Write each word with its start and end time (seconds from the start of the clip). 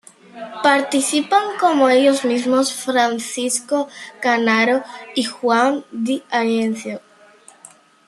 Participan 0.63 1.43
como 1.59 1.87
ellos 1.89 2.25
mismos 2.25 2.73
Francisco 2.73 3.87
Canaro 4.19 4.83
y 5.13 5.21
Juan 5.25 5.85
D'Arienzo. 5.91 7.01